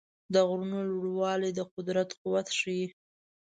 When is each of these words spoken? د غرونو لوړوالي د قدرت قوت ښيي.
د 0.33 0.35
غرونو 0.47 0.79
لوړوالي 0.89 1.49
د 1.53 1.59
قدرت 1.73 2.09
قوت 2.21 2.47
ښيي. 2.59 2.85